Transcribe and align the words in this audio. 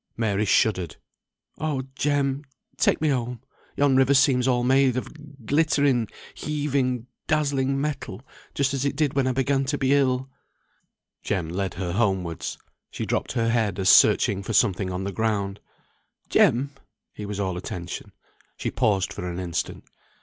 Mary 0.17 0.45
shuddered. 0.45 0.95
"Oh, 1.59 1.83
Jem! 1.93 2.43
take 2.75 3.01
me 3.01 3.09
home. 3.09 3.43
Yon 3.77 3.95
river 3.95 4.15
seems 4.15 4.47
all 4.47 4.63
made 4.63 4.97
of 4.97 5.45
glittering, 5.45 6.07
heaving, 6.33 7.05
dazzling 7.27 7.79
metal, 7.79 8.23
just 8.55 8.73
as 8.73 8.83
it 8.83 8.95
did 8.95 9.13
when 9.13 9.27
I 9.27 9.31
began 9.31 9.63
to 9.65 9.77
be 9.77 9.93
ill." 9.93 10.27
Jem 11.21 11.49
led 11.49 11.75
her 11.75 11.91
homewards. 11.91 12.57
She 12.89 13.05
dropped 13.05 13.33
her 13.33 13.49
head 13.49 13.77
as 13.77 13.89
searching 13.89 14.41
for 14.41 14.53
something 14.53 14.89
on 14.89 15.03
the 15.03 15.11
ground. 15.11 15.59
"Jem!" 16.29 16.71
He 17.13 17.27
was 17.27 17.39
all 17.39 17.55
attention. 17.55 18.11
She 18.57 18.71
paused 18.71 19.13
for 19.13 19.29
an 19.29 19.37
instant. 19.39 19.83